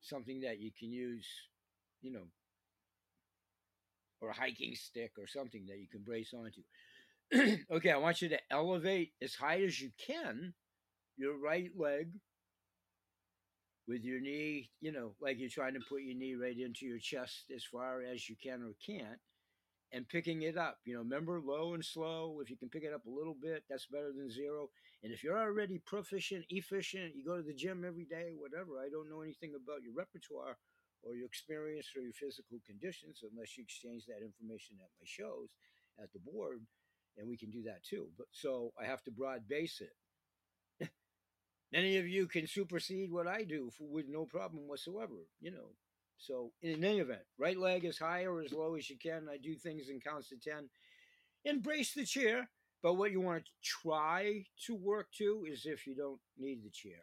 something 0.00 0.40
that 0.40 0.60
you 0.60 0.70
can 0.78 0.90
use, 0.90 1.26
you 2.02 2.12
know, 2.12 2.26
or 4.20 4.30
a 4.30 4.34
hiking 4.34 4.74
stick 4.74 5.12
or 5.18 5.26
something 5.26 5.66
that 5.66 5.78
you 5.78 5.86
can 5.90 6.02
brace 6.02 6.32
onto. 6.34 6.62
okay, 7.72 7.90
I 7.90 7.96
want 7.96 8.22
you 8.22 8.28
to 8.30 8.38
elevate 8.50 9.12
as 9.22 9.34
high 9.34 9.62
as 9.62 9.80
you 9.80 9.90
can 10.06 10.54
your 11.16 11.38
right 11.38 11.70
leg 11.76 12.10
with 13.88 14.02
your 14.02 14.20
knee, 14.20 14.70
you 14.80 14.92
know, 14.92 15.14
like 15.20 15.38
you're 15.38 15.48
trying 15.48 15.74
to 15.74 15.80
put 15.88 16.02
your 16.02 16.16
knee 16.16 16.34
right 16.34 16.58
into 16.58 16.86
your 16.86 16.98
chest 16.98 17.44
as 17.54 17.64
far 17.64 18.02
as 18.02 18.28
you 18.28 18.36
can 18.42 18.62
or 18.62 18.72
can't 18.84 19.18
and 19.92 20.08
picking 20.08 20.42
it 20.42 20.56
up. 20.56 20.78
You 20.84 20.94
know, 20.94 21.00
remember 21.00 21.40
low 21.40 21.74
and 21.74 21.84
slow. 21.84 22.40
If 22.42 22.50
you 22.50 22.56
can 22.56 22.68
pick 22.68 22.84
it 22.84 22.92
up 22.92 23.06
a 23.06 23.10
little 23.10 23.36
bit, 23.40 23.64
that's 23.68 23.86
better 23.86 24.12
than 24.12 24.30
zero. 24.30 24.68
And 25.02 25.12
if 25.12 25.22
you're 25.22 25.38
already 25.38 25.78
proficient, 25.78 26.44
efficient, 26.50 27.14
you 27.14 27.24
go 27.24 27.36
to 27.36 27.42
the 27.42 27.54
gym 27.54 27.84
every 27.86 28.04
day, 28.04 28.32
whatever. 28.36 28.80
I 28.80 28.88
don't 28.90 29.08
know 29.10 29.22
anything 29.22 29.52
about 29.54 29.82
your 29.82 29.94
repertoire 29.94 30.58
or 31.02 31.14
your 31.14 31.26
experience 31.26 31.88
or 31.96 32.02
your 32.02 32.12
physical 32.12 32.58
conditions 32.66 33.20
unless 33.22 33.56
you 33.56 33.62
exchange 33.62 34.04
that 34.06 34.24
information 34.24 34.76
at 34.82 34.90
my 34.98 35.04
shows 35.06 35.50
at 36.02 36.12
the 36.12 36.18
board, 36.18 36.60
and 37.16 37.28
we 37.28 37.36
can 37.36 37.50
do 37.50 37.62
that 37.62 37.84
too. 37.84 38.08
But 38.18 38.26
so 38.32 38.72
I 38.80 38.84
have 38.86 39.02
to 39.04 39.10
broad 39.10 39.48
base 39.48 39.80
it. 39.80 40.90
Any 41.74 41.98
of 41.98 42.08
you 42.08 42.26
can 42.26 42.46
supersede 42.46 43.12
what 43.12 43.26
I 43.26 43.44
do 43.44 43.70
for, 43.76 43.88
with 43.88 44.06
no 44.08 44.26
problem 44.26 44.68
whatsoever, 44.68 45.28
you 45.40 45.50
know. 45.50 45.74
So 46.18 46.52
in 46.62 46.82
any 46.84 46.98
event, 46.98 47.22
right 47.38 47.58
leg 47.58 47.84
as 47.84 47.98
high 47.98 48.24
or 48.24 48.42
as 48.42 48.52
low 48.52 48.74
as 48.74 48.88
you 48.88 48.96
can. 48.96 49.28
I 49.30 49.36
do 49.36 49.54
things 49.54 49.88
in 49.88 50.00
counts 50.00 50.28
to 50.30 50.36
10. 50.36 50.68
Embrace 51.44 51.92
the 51.92 52.04
chair. 52.04 52.48
But 52.82 52.94
what 52.94 53.10
you 53.10 53.20
want 53.20 53.44
to 53.44 53.50
try 53.62 54.44
to 54.66 54.74
work 54.74 55.08
to 55.18 55.44
is 55.50 55.66
if 55.66 55.86
you 55.86 55.94
don't 55.96 56.20
need 56.38 56.62
the 56.62 56.70
chair. 56.70 57.02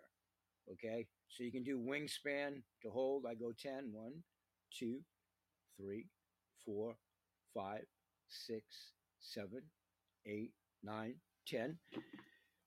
Okay. 0.72 1.08
So 1.30 1.44
you 1.44 1.52
can 1.52 1.64
do 1.64 1.80
wingspan 1.80 2.62
to 2.84 2.90
hold. 2.90 3.26
I 3.28 3.34
go 3.34 3.52
10. 3.60 3.92
1, 3.92 4.12
2, 4.80 5.00
3, 5.82 6.06
4, 6.66 6.96
5, 7.54 7.82
6, 8.28 8.64
7, 9.20 9.50
8, 10.26 10.52
9, 10.84 11.16
10. 11.48 11.78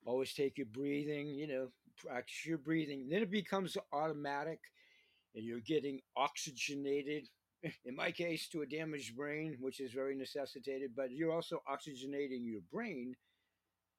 Always 0.04 0.34
take 0.34 0.58
your 0.58 0.66
breathing, 0.66 1.28
you 1.28 1.46
know, 1.46 1.68
practice 1.96 2.46
your 2.46 2.58
breathing. 2.58 3.08
Then 3.08 3.22
it 3.22 3.30
becomes 3.30 3.76
automatic 3.92 4.60
and 5.36 5.44
you're 5.44 5.60
getting 5.60 6.00
oxygenated 6.16 7.28
in 7.84 7.94
my 7.94 8.10
case 8.10 8.48
to 8.48 8.62
a 8.62 8.66
damaged 8.66 9.16
brain 9.16 9.56
which 9.60 9.80
is 9.80 9.92
very 9.92 10.16
necessitated 10.16 10.90
but 10.96 11.10
you're 11.10 11.32
also 11.32 11.62
oxygenating 11.70 12.44
your 12.44 12.62
brain 12.72 13.14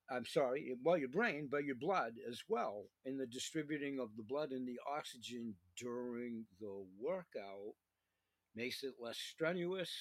i'm 0.10 0.26
sorry 0.26 0.76
well 0.84 0.98
your 0.98 1.10
brain 1.10 1.48
but 1.50 1.64
your 1.64 1.76
blood 1.76 2.14
as 2.30 2.42
well 2.50 2.86
in 3.06 3.18
the 3.18 3.28
distributing 3.28 4.00
of 4.00 4.10
the 4.18 4.24
blood 4.24 4.52
and 4.52 4.68
the 4.68 4.80
oxygen 4.92 5.54
during 5.78 6.46
the 6.60 6.86
workout 7.00 7.74
makes 8.56 8.84
it 8.84 8.94
less 9.00 9.18
strenuous 9.18 9.92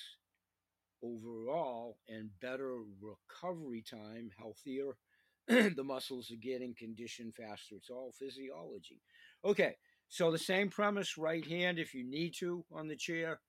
overall 1.03 1.99
and 2.09 2.31
better 2.41 2.79
recovery 3.01 3.85
time 3.89 4.31
healthier 4.39 4.97
the 5.49 5.85
muscles 5.85 6.33
are 6.33 6.43
getting 6.43 6.75
conditioned 6.77 7.33
faster. 7.37 7.77
It's 7.77 7.91
all 7.91 8.13
physiology. 8.19 9.01
Okay 9.45 9.77
so 10.09 10.31
the 10.31 10.39
same 10.39 10.71
premise, 10.71 11.19
right 11.19 11.47
hand 11.47 11.79
if 11.79 11.95
you 11.95 12.05
need 12.05 12.35
to 12.39 12.65
on 12.73 12.89
the 12.89 12.97
chair, 12.97 13.41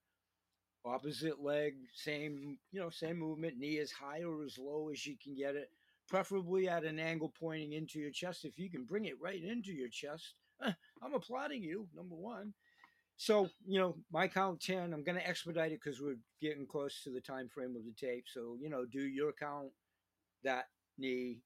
opposite 0.86 1.44
leg, 1.44 1.76
same, 1.94 2.58
you 2.72 2.80
know, 2.80 2.90
same 2.90 3.20
movement, 3.20 3.58
knee 3.58 3.80
as 3.80 3.92
high 3.92 4.24
or 4.24 4.44
as 4.44 4.58
low 4.58 4.90
as 4.92 5.06
you 5.06 5.16
can 5.22 5.36
get 5.36 5.56
it, 5.56 5.70
preferably 6.08 6.68
at 6.68 6.84
an 6.84 7.00
angle 7.00 7.32
pointing 7.40 7.74
into 7.74 8.00
your 8.00 8.12
chest. 8.12 8.46
If 8.46 8.58
you 8.58 8.70
can 8.70 8.86
bring 8.86 9.06
it 9.06 9.22
right 9.22 9.44
into 9.44 9.72
your 9.72 9.90
chest, 9.90 10.34
eh, 10.64 10.72
I'm 11.04 11.14
applauding 11.14 11.64
you, 11.64 11.88
number 11.96 12.16
one. 12.16 12.54
So, 13.18 13.50
you 13.66 13.80
know, 13.80 13.96
my 14.12 14.28
count 14.28 14.62
10, 14.62 14.94
I'm 14.94 15.04
going 15.04 15.18
to 15.18 15.28
expedite 15.28 15.72
it 15.72 15.80
because 15.84 16.00
we're 16.00 16.20
getting 16.40 16.68
close 16.68 17.02
to 17.04 17.10
the 17.10 17.22
time 17.22 17.50
frame 17.50 17.76
of 17.76 17.84
the 17.84 17.94
tape. 18.00 18.26
So, 18.32 18.58
you 18.62 18.70
know, 18.70 18.86
do 18.86 19.02
your 19.02 19.34
count, 19.34 19.70
that 20.44 20.66
knee, 21.00 21.42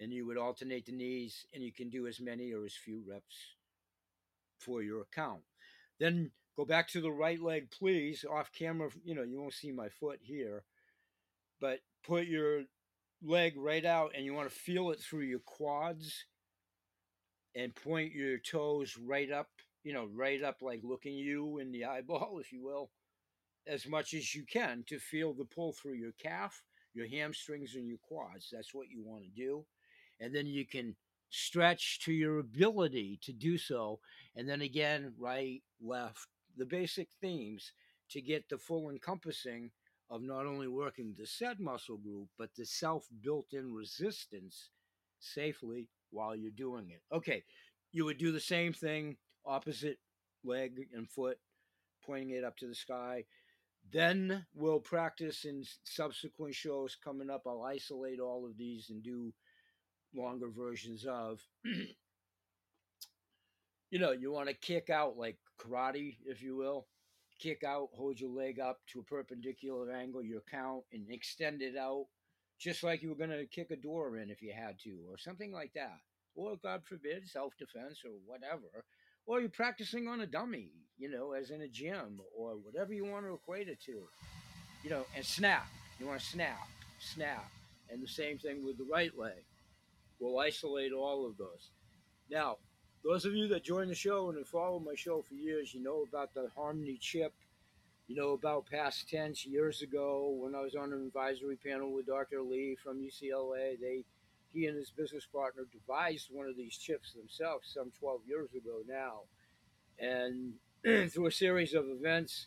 and 0.00 0.12
you 0.12 0.26
would 0.26 0.38
alternate 0.38 0.86
the 0.86 0.92
knees, 0.92 1.46
and 1.54 1.62
you 1.62 1.72
can 1.72 1.88
do 1.88 2.08
as 2.08 2.20
many 2.20 2.52
or 2.52 2.64
as 2.64 2.74
few 2.74 3.02
reps 3.08 3.57
for 4.58 4.82
your 4.82 5.02
account. 5.02 5.42
Then 5.98 6.30
go 6.56 6.64
back 6.64 6.88
to 6.88 7.00
the 7.00 7.12
right 7.12 7.40
leg, 7.40 7.70
please, 7.70 8.24
off 8.30 8.50
camera. 8.52 8.90
You 9.04 9.14
know, 9.14 9.22
you 9.22 9.40
won't 9.40 9.54
see 9.54 9.72
my 9.72 9.88
foot 9.88 10.20
here, 10.22 10.64
but 11.60 11.80
put 12.04 12.26
your 12.26 12.62
leg 13.22 13.54
right 13.56 13.84
out 13.84 14.12
and 14.14 14.24
you 14.24 14.34
want 14.34 14.48
to 14.48 14.54
feel 14.54 14.90
it 14.90 15.00
through 15.00 15.22
your 15.22 15.40
quads 15.40 16.24
and 17.54 17.74
point 17.74 18.12
your 18.12 18.38
toes 18.38 18.96
right 18.96 19.30
up, 19.32 19.48
you 19.82 19.92
know, 19.92 20.08
right 20.14 20.42
up, 20.42 20.58
like 20.62 20.80
looking 20.84 21.14
you 21.14 21.58
in 21.58 21.72
the 21.72 21.84
eyeball, 21.84 22.38
if 22.40 22.52
you 22.52 22.62
will, 22.62 22.90
as 23.66 23.86
much 23.86 24.14
as 24.14 24.34
you 24.34 24.44
can 24.44 24.84
to 24.86 24.98
feel 24.98 25.34
the 25.34 25.44
pull 25.44 25.72
through 25.72 25.94
your 25.94 26.12
calf, 26.22 26.62
your 26.94 27.08
hamstrings, 27.08 27.74
and 27.74 27.88
your 27.88 27.98
quads. 27.98 28.48
That's 28.52 28.74
what 28.74 28.88
you 28.88 29.02
want 29.02 29.24
to 29.24 29.30
do. 29.30 29.64
And 30.20 30.34
then 30.34 30.46
you 30.46 30.66
can 30.66 30.96
stretch 31.30 32.00
to 32.00 32.12
your 32.12 32.38
ability 32.38 33.18
to 33.22 33.32
do 33.32 33.58
so. 33.58 34.00
And 34.36 34.48
then 34.48 34.62
again, 34.62 35.12
right, 35.18 35.62
left, 35.80 36.26
the 36.56 36.64
basic 36.66 37.08
themes 37.20 37.72
to 38.10 38.20
get 38.20 38.48
the 38.48 38.58
full 38.58 38.90
encompassing 38.90 39.70
of 40.10 40.22
not 40.22 40.46
only 40.46 40.68
working 40.68 41.14
the 41.16 41.26
said 41.26 41.60
muscle 41.60 41.98
group, 41.98 42.28
but 42.38 42.50
the 42.56 42.64
self 42.64 43.06
built 43.22 43.52
in 43.52 43.74
resistance 43.74 44.70
safely 45.20 45.88
while 46.10 46.34
you're 46.34 46.50
doing 46.50 46.88
it. 46.90 47.02
Okay, 47.14 47.44
you 47.92 48.04
would 48.04 48.18
do 48.18 48.32
the 48.32 48.40
same 48.40 48.72
thing, 48.72 49.16
opposite 49.44 49.98
leg 50.44 50.88
and 50.94 51.08
foot, 51.10 51.38
pointing 52.04 52.30
it 52.30 52.44
up 52.44 52.56
to 52.56 52.66
the 52.66 52.74
sky. 52.74 53.24
Then 53.90 54.46
we'll 54.54 54.80
practice 54.80 55.44
in 55.44 55.64
subsequent 55.84 56.54
shows 56.54 56.96
coming 57.02 57.30
up. 57.30 57.42
I'll 57.46 57.62
isolate 57.62 58.20
all 58.20 58.46
of 58.46 58.56
these 58.56 58.90
and 58.90 59.02
do 59.02 59.32
longer 60.14 60.48
versions 60.48 61.04
of 61.04 61.40
you 63.90 63.98
know 63.98 64.12
you 64.12 64.32
want 64.32 64.48
to 64.48 64.54
kick 64.54 64.90
out 64.90 65.16
like 65.16 65.36
karate 65.60 66.16
if 66.26 66.42
you 66.42 66.56
will. 66.56 66.86
Kick 67.38 67.62
out 67.62 67.88
hold 67.94 68.18
your 68.18 68.30
leg 68.30 68.58
up 68.58 68.80
to 68.92 69.00
a 69.00 69.04
perpendicular 69.04 69.92
angle 69.92 70.24
your 70.24 70.42
count 70.50 70.82
and 70.92 71.06
extend 71.08 71.62
it 71.62 71.76
out 71.76 72.06
just 72.58 72.82
like 72.82 73.00
you 73.00 73.10
were 73.10 73.14
going 73.14 73.30
to 73.30 73.46
kick 73.46 73.70
a 73.70 73.76
door 73.76 74.18
in 74.18 74.28
if 74.30 74.42
you 74.42 74.52
had 74.52 74.76
to 74.80 74.98
or 75.08 75.16
something 75.16 75.52
like 75.52 75.72
that. 75.74 75.98
Or 76.34 76.56
god 76.56 76.82
forbid 76.84 77.28
self-defense 77.28 78.02
or 78.04 78.10
whatever. 78.26 78.84
Or 79.26 79.40
you're 79.40 79.50
practicing 79.50 80.08
on 80.08 80.20
a 80.20 80.26
dummy 80.26 80.72
you 80.96 81.08
know 81.08 81.32
as 81.32 81.50
in 81.50 81.60
a 81.60 81.68
gym 81.68 82.20
or 82.36 82.54
whatever 82.56 82.92
you 82.92 83.04
want 83.04 83.24
to 83.26 83.34
equate 83.34 83.68
it 83.68 83.80
to. 83.82 84.08
You 84.82 84.90
know 84.90 85.06
and 85.14 85.24
snap. 85.24 85.68
You 86.00 86.06
want 86.06 86.20
to 86.20 86.26
snap 86.26 86.66
snap. 87.00 87.50
And 87.90 88.02
the 88.02 88.08
same 88.08 88.38
thing 88.38 88.64
with 88.64 88.76
the 88.76 88.84
right 88.84 89.16
leg 89.16 89.44
We'll 90.20 90.38
isolate 90.38 90.92
all 90.92 91.26
of 91.26 91.36
those. 91.36 91.70
Now, 92.30 92.56
those 93.04 93.24
of 93.24 93.34
you 93.34 93.48
that 93.48 93.64
join 93.64 93.88
the 93.88 93.94
show 93.94 94.28
and 94.28 94.38
have 94.38 94.48
followed 94.48 94.84
my 94.84 94.94
show 94.96 95.22
for 95.22 95.34
years, 95.34 95.72
you 95.72 95.82
know 95.82 96.04
about 96.06 96.34
the 96.34 96.50
Harmony 96.56 96.98
chip 97.00 97.32
you 98.08 98.16
know, 98.16 98.30
about 98.30 98.66
past 98.66 99.08
tense 99.08 99.46
years 99.46 99.82
ago 99.82 100.34
when 100.40 100.54
I 100.54 100.60
was 100.60 100.74
on 100.74 100.94
an 100.94 101.06
advisory 101.06 101.56
panel 101.56 101.92
with 101.92 102.06
Dr. 102.06 102.40
Lee 102.40 102.76
from 102.82 103.02
UCLA. 103.02 103.78
They, 103.78 104.04
he 104.50 104.66
and 104.66 104.78
his 104.78 104.90
business 104.90 105.26
partner 105.30 105.64
devised 105.70 106.28
one 106.32 106.48
of 106.48 106.56
these 106.56 106.78
chips 106.78 107.12
themselves 107.12 107.70
some 107.72 107.92
12 108.00 108.20
years 108.26 108.48
ago 108.54 108.80
now. 108.88 109.20
And 110.00 110.54
through 111.12 111.26
a 111.26 111.30
series 111.30 111.74
of 111.74 111.84
events, 111.86 112.46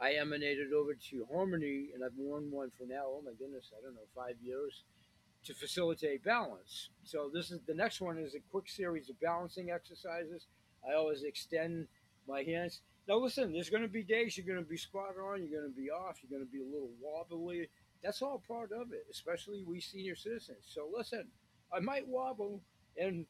I 0.00 0.14
emanated 0.14 0.72
over 0.72 0.94
to 1.10 1.26
Harmony, 1.32 1.90
and 1.94 2.04
I've 2.04 2.16
worn 2.16 2.50
one 2.50 2.70
for 2.76 2.84
now. 2.84 3.04
Oh 3.06 3.22
my 3.24 3.32
goodness, 3.38 3.70
I 3.78 3.82
don't 3.82 3.94
know, 3.94 4.08
five 4.16 4.34
years 4.42 4.82
to 5.44 5.54
facilitate 5.54 6.24
balance. 6.24 6.90
So 7.04 7.30
this 7.32 7.50
is 7.50 7.60
the 7.66 7.74
next 7.74 8.00
one 8.00 8.18
is 8.18 8.34
a 8.34 8.40
quick 8.50 8.68
series 8.68 9.08
of 9.08 9.20
balancing 9.20 9.70
exercises. 9.70 10.46
I 10.88 10.94
always 10.94 11.22
extend 11.22 11.86
my 12.28 12.42
hands. 12.42 12.80
Now 13.08 13.16
listen, 13.16 13.52
there's 13.52 13.70
going 13.70 13.82
to 13.82 13.88
be 13.88 14.02
days 14.02 14.36
you're 14.36 14.46
going 14.46 14.64
to 14.64 14.68
be 14.68 14.76
spot 14.76 15.14
on, 15.18 15.42
you're 15.42 15.60
going 15.60 15.72
to 15.72 15.80
be 15.80 15.90
off, 15.90 16.18
you're 16.22 16.38
going 16.38 16.46
to 16.46 16.52
be 16.52 16.62
a 16.62 16.66
little 16.66 16.90
wobbly. 17.00 17.68
That's 18.02 18.22
all 18.22 18.42
part 18.46 18.70
of 18.72 18.92
it, 18.92 19.06
especially 19.10 19.64
we 19.66 19.80
senior 19.80 20.14
citizens. 20.14 20.64
So 20.68 20.88
listen, 20.94 21.26
I 21.74 21.80
might 21.80 22.06
wobble, 22.06 22.60
and 22.96 23.26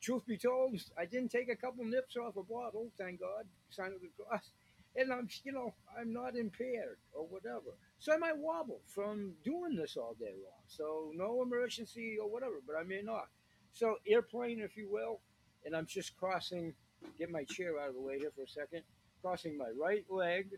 truth 0.00 0.26
be 0.26 0.38
told, 0.38 0.80
I 0.98 1.04
didn't 1.04 1.30
take 1.30 1.48
a 1.48 1.56
couple 1.56 1.84
nips 1.84 2.16
off 2.16 2.36
a 2.36 2.42
bottle, 2.42 2.90
thank 2.98 3.20
God, 3.20 3.46
sign 3.70 3.92
of 3.92 4.00
the 4.00 4.08
cross 4.16 4.50
and 4.96 5.12
I'm, 5.12 5.28
you 5.44 5.52
know, 5.52 5.74
I'm 5.98 6.12
not 6.12 6.36
impaired 6.36 6.98
or 7.12 7.26
whatever. 7.26 7.76
So 7.98 8.12
I 8.12 8.16
might 8.16 8.36
wobble 8.36 8.80
from 8.86 9.32
doing 9.44 9.74
this 9.76 9.96
all 9.96 10.14
day 10.18 10.34
long. 10.42 10.60
So 10.66 11.12
no 11.14 11.42
emergency 11.42 12.16
or 12.20 12.28
whatever, 12.28 12.56
but 12.66 12.76
I 12.76 12.82
may 12.82 13.00
not. 13.02 13.28
So 13.72 13.96
airplane, 14.06 14.60
if 14.60 14.76
you 14.76 14.88
will, 14.90 15.20
and 15.64 15.74
I'm 15.74 15.86
just 15.86 16.16
crossing, 16.16 16.74
get 17.18 17.30
my 17.30 17.44
chair 17.44 17.80
out 17.80 17.88
of 17.88 17.94
the 17.94 18.00
way 18.00 18.18
here 18.18 18.32
for 18.34 18.42
a 18.42 18.48
second, 18.48 18.82
crossing 19.22 19.56
my 19.56 19.70
right 19.80 20.04
leg 20.10 20.50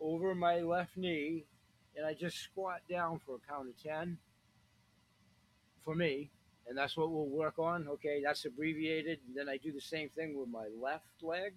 over 0.00 0.34
my 0.34 0.60
left 0.60 0.96
knee, 0.96 1.46
and 1.96 2.06
I 2.06 2.14
just 2.14 2.38
squat 2.38 2.82
down 2.88 3.20
for 3.24 3.36
a 3.36 3.52
count 3.52 3.68
of 3.68 3.82
10 3.82 4.18
for 5.84 5.94
me. 5.94 6.30
And 6.68 6.76
that's 6.76 6.96
what 6.96 7.10
we'll 7.10 7.28
work 7.28 7.58
on. 7.58 7.86
Okay, 7.88 8.20
that's 8.24 8.44
abbreviated. 8.44 9.20
And 9.26 9.36
then 9.36 9.48
I 9.48 9.56
do 9.56 9.72
the 9.72 9.80
same 9.80 10.08
thing 10.10 10.36
with 10.36 10.48
my 10.48 10.66
left 10.82 11.22
leg 11.22 11.54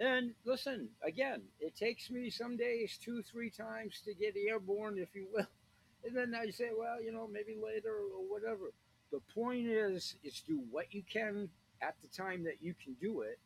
and 0.00 0.32
listen, 0.44 0.88
again, 1.02 1.42
it 1.60 1.76
takes 1.76 2.10
me 2.10 2.30
some 2.30 2.56
days 2.56 2.98
two, 3.02 3.22
three 3.22 3.50
times 3.50 4.00
to 4.04 4.14
get 4.14 4.34
airborne, 4.36 4.98
if 4.98 5.14
you 5.14 5.26
will. 5.32 5.46
And 6.04 6.16
then 6.16 6.32
I 6.32 6.48
say, 6.50 6.70
well, 6.78 7.02
you 7.02 7.10
know, 7.10 7.26
maybe 7.26 7.56
later 7.60 7.90
or 7.92 8.22
whatever. 8.30 8.70
The 9.10 9.18
point 9.34 9.66
is, 9.66 10.14
is 10.22 10.40
do 10.46 10.62
what 10.70 10.94
you 10.94 11.02
can 11.12 11.48
at 11.82 11.96
the 12.00 12.08
time 12.08 12.44
that 12.44 12.62
you 12.62 12.72
can 12.82 12.94
do 13.00 13.22
it. 13.22 13.40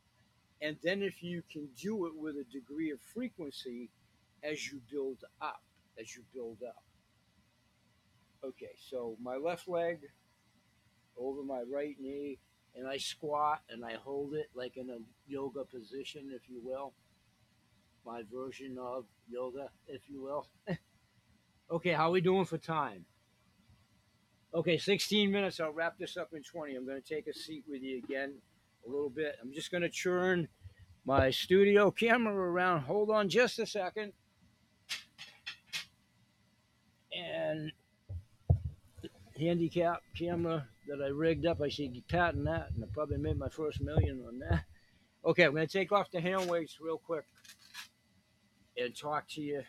And 0.60 0.76
then 0.84 1.02
if 1.02 1.22
you 1.22 1.42
can 1.50 1.68
do 1.80 2.06
it 2.06 2.12
with 2.14 2.36
a 2.36 2.44
degree 2.52 2.90
of 2.90 3.00
frequency 3.00 3.88
as 4.42 4.70
you 4.70 4.82
build 4.92 5.24
up, 5.40 5.62
as 5.98 6.14
you 6.14 6.22
build 6.34 6.58
up. 6.66 6.84
Okay, 8.44 8.74
so 8.90 9.16
my 9.20 9.36
left 9.36 9.66
leg 9.66 10.00
over 11.16 11.42
my 11.42 11.62
right 11.72 11.96
knee, 11.98 12.38
and 12.76 12.88
I 12.88 12.96
squat 12.96 13.62
and 13.68 13.84
I 13.84 13.94
hold 13.94 14.34
it 14.34 14.50
like 14.54 14.76
in 14.76 14.90
a 14.90 14.98
yoga 15.26 15.64
position, 15.64 16.30
if 16.34 16.48
you 16.48 16.60
will. 16.62 16.92
My 18.04 18.22
version 18.32 18.78
of 18.80 19.04
yoga, 19.30 19.68
if 19.86 20.02
you 20.08 20.22
will. 20.22 20.48
okay, 21.70 21.92
how 21.92 22.08
are 22.08 22.12
we 22.12 22.20
doing 22.20 22.44
for 22.44 22.58
time? 22.58 23.04
Okay, 24.54 24.76
16 24.76 25.30
minutes. 25.30 25.60
I'll 25.60 25.72
wrap 25.72 25.98
this 25.98 26.16
up 26.16 26.30
in 26.34 26.42
20. 26.42 26.74
I'm 26.74 26.84
going 26.86 27.00
to 27.00 27.14
take 27.14 27.26
a 27.26 27.34
seat 27.34 27.64
with 27.68 27.82
you 27.82 27.98
again 27.98 28.34
a 28.86 28.90
little 28.90 29.08
bit. 29.08 29.36
I'm 29.40 29.52
just 29.52 29.70
going 29.70 29.82
to 29.82 29.88
churn 29.88 30.48
my 31.04 31.30
studio 31.30 31.90
camera 31.90 32.34
around. 32.34 32.82
Hold 32.82 33.10
on 33.10 33.28
just 33.28 33.58
a 33.58 33.66
second. 33.66 34.12
And 37.16 37.72
handicap 39.38 40.02
camera 40.18 40.66
that 40.88 41.02
I 41.02 41.08
rigged 41.08 41.46
up. 41.46 41.60
I 41.60 41.68
should 41.68 42.06
patent 42.08 42.44
that, 42.44 42.70
and 42.74 42.84
I 42.84 42.86
probably 42.92 43.18
made 43.18 43.38
my 43.38 43.48
first 43.48 43.80
million 43.80 44.24
on 44.26 44.38
that. 44.40 44.64
Okay, 45.24 45.44
I'm 45.44 45.54
going 45.54 45.66
to 45.66 45.72
take 45.72 45.92
off 45.92 46.10
the 46.10 46.20
hand 46.20 46.50
weights 46.50 46.78
real 46.80 46.98
quick 46.98 47.24
and 48.76 48.96
talk 48.96 49.28
to 49.30 49.40
you 49.40 49.62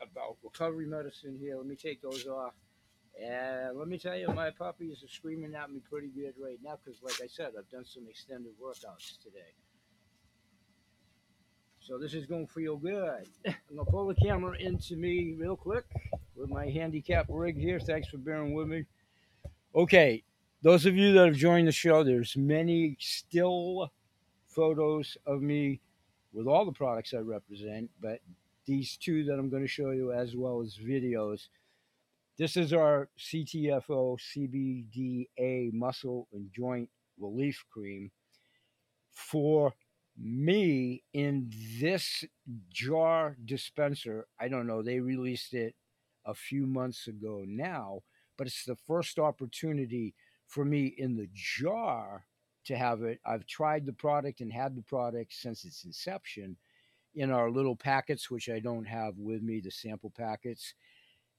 about 0.00 0.36
recovery 0.44 0.86
medicine 0.86 1.38
here. 1.40 1.56
Let 1.56 1.66
me 1.66 1.76
take 1.76 2.00
those 2.02 2.26
off. 2.26 2.54
And 3.20 3.78
let 3.78 3.88
me 3.88 3.98
tell 3.98 4.16
you, 4.16 4.28
my 4.28 4.50
puppies 4.50 5.02
are 5.02 5.08
screaming 5.08 5.54
at 5.54 5.70
me 5.70 5.80
pretty 5.90 6.08
good 6.08 6.34
right 6.38 6.58
now 6.62 6.78
because, 6.84 7.02
like 7.02 7.20
I 7.22 7.26
said, 7.26 7.52
I've 7.58 7.70
done 7.70 7.86
some 7.86 8.04
extended 8.08 8.52
workouts 8.62 9.18
today. 9.22 9.54
So 11.86 11.98
this 11.98 12.14
is 12.14 12.26
going 12.26 12.48
to 12.48 12.52
feel 12.52 12.76
good. 12.76 13.28
I'm 13.46 13.54
going 13.72 13.84
to 13.84 13.90
pull 13.92 14.08
the 14.08 14.14
camera 14.16 14.56
into 14.58 14.96
me 14.96 15.36
real 15.38 15.54
quick 15.54 15.84
with 16.34 16.50
my 16.50 16.66
handicap 16.66 17.26
rig 17.28 17.56
here. 17.56 17.78
Thanks 17.78 18.08
for 18.08 18.18
bearing 18.18 18.54
with 18.54 18.66
me. 18.66 18.86
Okay, 19.72 20.24
those 20.62 20.84
of 20.84 20.96
you 20.96 21.12
that 21.12 21.26
have 21.26 21.36
joined 21.36 21.68
the 21.68 21.72
show, 21.72 22.02
there's 22.02 22.36
many 22.36 22.96
still 22.98 23.92
photos 24.48 25.16
of 25.26 25.42
me 25.42 25.80
with 26.32 26.48
all 26.48 26.64
the 26.64 26.72
products 26.72 27.14
I 27.14 27.18
represent, 27.18 27.88
but 28.02 28.18
these 28.66 28.96
two 28.96 29.22
that 29.22 29.38
I'm 29.38 29.48
going 29.48 29.62
to 29.62 29.68
show 29.68 29.90
you 29.92 30.10
as 30.12 30.34
well 30.34 30.60
as 30.60 30.76
videos. 30.76 31.46
This 32.36 32.56
is 32.56 32.72
our 32.72 33.08
CTFO 33.16 34.18
CBDA 34.34 35.72
muscle 35.72 36.26
and 36.32 36.50
joint 36.52 36.90
relief 37.16 37.64
cream 37.70 38.10
for 39.12 39.72
me 40.18 41.02
in 41.12 41.50
this 41.80 42.24
jar 42.70 43.36
dispenser. 43.44 44.26
I 44.40 44.48
don't 44.48 44.66
know, 44.66 44.82
they 44.82 45.00
released 45.00 45.54
it 45.54 45.74
a 46.24 46.34
few 46.34 46.66
months 46.66 47.06
ago 47.06 47.44
now 47.46 48.00
but 48.36 48.46
it's 48.46 48.64
the 48.64 48.76
first 48.76 49.18
opportunity 49.18 50.14
for 50.46 50.64
me 50.64 50.94
in 50.98 51.16
the 51.16 51.28
jar 51.32 52.26
to 52.64 52.76
have 52.76 53.02
it. 53.02 53.20
I've 53.24 53.46
tried 53.46 53.86
the 53.86 53.92
product 53.92 54.40
and 54.40 54.52
had 54.52 54.76
the 54.76 54.82
product 54.82 55.32
since 55.32 55.64
its 55.64 55.84
inception 55.84 56.56
in 57.14 57.30
our 57.30 57.50
little 57.50 57.76
packets, 57.76 58.30
which 58.30 58.48
I 58.48 58.58
don't 58.60 58.86
have 58.86 59.14
with 59.18 59.42
me, 59.42 59.60
the 59.60 59.70
sample 59.70 60.12
packets. 60.16 60.74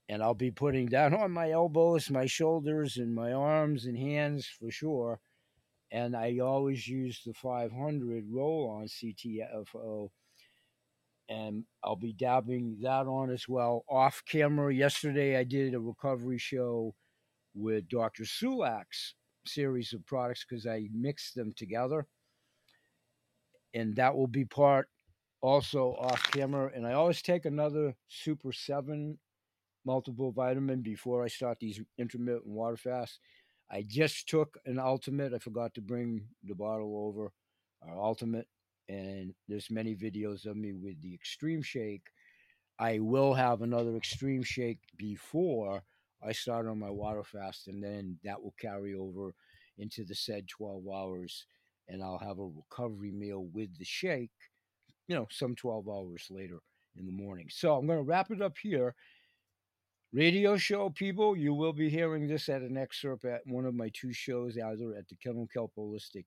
And 0.08 0.22
I'll 0.22 0.34
be 0.34 0.50
putting 0.50 0.86
that 0.86 1.12
on 1.12 1.30
my 1.30 1.50
elbows, 1.50 2.10
my 2.10 2.26
shoulders, 2.26 2.96
and 2.96 3.14
my 3.14 3.32
arms 3.32 3.84
and 3.84 3.96
hands 3.96 4.46
for 4.46 4.70
sure. 4.70 5.20
And 5.90 6.14
I 6.14 6.38
always 6.38 6.86
use 6.86 7.22
the 7.24 7.32
500 7.32 8.24
roll 8.30 8.70
on 8.70 8.86
CTFO. 8.86 10.10
And 11.30 11.64
I'll 11.84 11.96
be 11.96 12.12
dabbing 12.12 12.78
that 12.82 13.06
on 13.06 13.30
as 13.30 13.48
well 13.48 13.84
off 13.88 14.22
camera. 14.26 14.74
Yesterday, 14.74 15.36
I 15.36 15.44
did 15.44 15.74
a 15.74 15.80
recovery 15.80 16.38
show 16.38 16.94
with 17.54 17.88
Dr. 17.88 18.24
Sulak's 18.24 19.14
series 19.46 19.92
of 19.92 20.04
products 20.06 20.44
because 20.48 20.66
I 20.66 20.88
mixed 20.92 21.34
them 21.34 21.52
together. 21.56 22.06
And 23.74 23.94
that 23.96 24.16
will 24.16 24.26
be 24.26 24.44
part 24.44 24.88
also 25.40 25.94
off 25.98 26.22
camera. 26.32 26.70
And 26.74 26.86
I 26.86 26.92
always 26.92 27.22
take 27.22 27.44
another 27.44 27.94
Super 28.08 28.52
7 28.52 29.18
multiple 29.84 30.32
vitamin 30.32 30.82
before 30.82 31.24
I 31.24 31.28
start 31.28 31.58
these 31.60 31.80
intermittent 31.98 32.46
water 32.46 32.76
fasts. 32.76 33.18
I 33.70 33.82
just 33.82 34.28
took 34.28 34.58
an 34.66 34.78
ultimate. 34.78 35.34
I 35.34 35.38
forgot 35.38 35.74
to 35.74 35.80
bring 35.80 36.22
the 36.44 36.54
bottle 36.54 37.06
over, 37.06 37.32
our 37.86 38.02
ultimate. 38.02 38.46
And 38.88 39.34
there's 39.48 39.70
many 39.70 39.94
videos 39.94 40.46
of 40.46 40.56
me 40.56 40.72
with 40.72 41.00
the 41.02 41.14
extreme 41.14 41.62
shake. 41.62 42.06
I 42.78 43.00
will 43.00 43.34
have 43.34 43.62
another 43.62 43.96
extreme 43.96 44.42
shake 44.42 44.78
before 44.96 45.82
I 46.26 46.32
start 46.32 46.66
on 46.66 46.78
my 46.78 46.90
water 46.90 47.22
fast, 47.22 47.68
and 47.68 47.82
then 47.82 48.18
that 48.24 48.42
will 48.42 48.54
carry 48.60 48.94
over 48.94 49.34
into 49.78 50.04
the 50.04 50.14
said 50.14 50.48
12 50.48 50.82
hours, 50.88 51.46
and 51.88 52.02
I'll 52.02 52.18
have 52.18 52.38
a 52.38 52.46
recovery 52.46 53.12
meal 53.12 53.46
with 53.52 53.76
the 53.78 53.84
shake, 53.84 54.30
you 55.06 55.14
know, 55.14 55.26
some 55.30 55.54
12 55.54 55.88
hours 55.88 56.26
later 56.30 56.58
in 56.96 57.06
the 57.06 57.12
morning. 57.12 57.46
So 57.50 57.76
I'm 57.76 57.86
going 57.86 57.98
to 57.98 58.04
wrap 58.04 58.30
it 58.30 58.42
up 58.42 58.56
here. 58.60 58.94
Radio 60.14 60.56
show 60.56 60.88
people, 60.88 61.36
you 61.36 61.52
will 61.52 61.74
be 61.74 61.90
hearing 61.90 62.26
this 62.26 62.48
at 62.48 62.62
an 62.62 62.78
excerpt 62.78 63.26
at 63.26 63.46
one 63.46 63.66
of 63.66 63.74
my 63.74 63.90
two 63.92 64.10
shows, 64.10 64.56
either 64.56 64.94
at 64.94 65.06
the 65.06 65.16
Kennel 65.16 65.46
Kelp 65.52 65.72
Holistic 65.76 66.24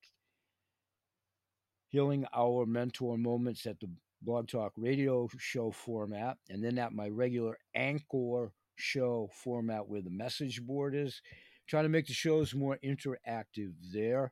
Healing 1.87 2.27
Hour 2.31 2.67
Mentor 2.67 3.17
Moments 3.17 3.65
at 3.65 3.79
the 3.79 3.89
Blog 4.21 4.47
Talk 4.47 4.73
radio 4.77 5.27
show 5.39 5.71
format, 5.71 6.37
and 6.47 6.63
then 6.63 6.77
at 6.77 6.93
my 6.93 7.09
regular 7.09 7.57
Anchor 7.73 8.53
show 8.75 9.31
format 9.33 9.87
where 9.87 10.03
the 10.03 10.11
message 10.11 10.61
board 10.61 10.93
is. 10.93 11.19
Trying 11.67 11.85
to 11.85 11.89
make 11.89 12.05
the 12.05 12.13
shows 12.13 12.53
more 12.53 12.77
interactive 12.83 13.73
there. 13.91 14.31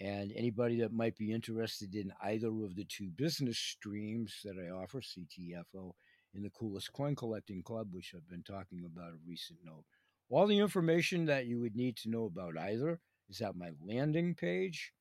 And 0.00 0.32
anybody 0.34 0.80
that 0.80 0.92
might 0.92 1.16
be 1.16 1.32
interested 1.32 1.94
in 1.94 2.12
either 2.24 2.48
of 2.48 2.74
the 2.74 2.86
two 2.86 3.10
business 3.10 3.56
streams 3.56 4.40
that 4.42 4.56
I 4.58 4.70
offer, 4.70 5.00
CTFO 5.00 5.92
in 6.34 6.42
the 6.42 6.50
Coolest 6.50 6.92
Coin 6.92 7.14
Collecting 7.14 7.62
Club, 7.62 7.88
which 7.92 8.12
I've 8.14 8.28
been 8.28 8.42
talking 8.42 8.84
about 8.84 9.12
a 9.12 9.26
recent 9.26 9.58
note. 9.64 9.84
All 10.30 10.46
the 10.46 10.58
information 10.58 11.26
that 11.26 11.46
you 11.46 11.60
would 11.60 11.76
need 11.76 11.96
to 11.98 12.10
know 12.10 12.24
about 12.24 12.58
either 12.58 13.00
is 13.28 13.40
at 13.40 13.56
my 13.56 13.70
landing 13.80 14.34
page. 14.34 14.92